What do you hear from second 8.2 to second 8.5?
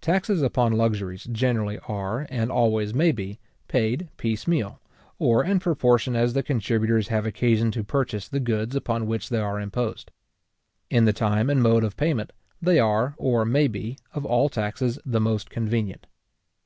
the